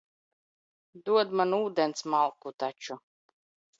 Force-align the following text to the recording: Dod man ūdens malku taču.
Dod 1.09 1.35
man 1.41 1.55
ūdens 1.57 2.07
malku 2.15 2.55
taču. 2.65 2.99